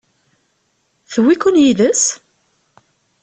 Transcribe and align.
Tewwi-ken 1.11 1.55
yid-s? 1.63 2.03